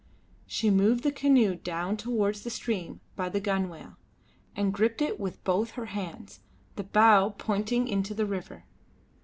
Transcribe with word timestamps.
She 0.47 0.71
moved 0.71 1.03
the 1.03 1.11
canoe 1.11 1.53
down 1.53 1.95
towards 1.95 2.41
the 2.41 2.49
stream 2.49 3.01
by 3.15 3.29
the 3.29 3.39
gunwale, 3.39 3.97
and 4.55 4.73
gripped 4.73 4.99
it 4.99 5.19
with 5.19 5.43
both 5.43 5.73
her 5.77 5.85
hands, 5.93 6.39
the 6.75 6.83
bow 6.85 7.29
pointing 7.37 7.87
into 7.87 8.15
the 8.15 8.25
river. 8.25 8.65